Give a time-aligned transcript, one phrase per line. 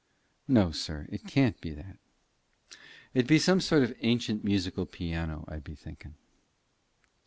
[0.47, 1.99] "No, sir; it can't be that.
[3.13, 6.15] It be some sort of ancient musical piano, I be thinking."